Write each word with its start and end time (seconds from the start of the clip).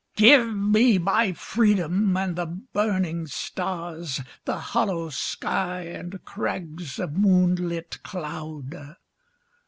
Give 0.15 0.47
me 0.55 0.97
my 0.97 1.31
freedom 1.31 2.17
and 2.17 2.35
the 2.35 2.47
burning 2.47 3.27
stars, 3.27 4.19
The 4.45 4.57
hollow 4.57 5.09
sky, 5.11 5.81
and 5.83 6.25
crags 6.25 6.97
of 6.97 7.13
moonlit 7.15 8.01
cloud 8.01 8.95